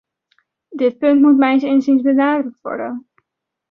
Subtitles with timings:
[0.69, 3.07] Dit punt moet mijns inziens benadrukt worden.